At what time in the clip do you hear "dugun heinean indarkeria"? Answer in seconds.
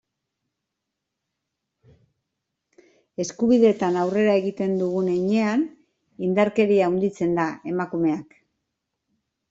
4.81-6.89